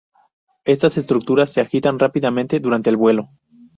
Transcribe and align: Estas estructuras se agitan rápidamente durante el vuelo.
Estas 0.65 0.97
estructuras 0.97 1.51
se 1.53 1.61
agitan 1.61 1.99
rápidamente 1.99 2.59
durante 2.59 2.89
el 2.89 2.97
vuelo. 2.97 3.29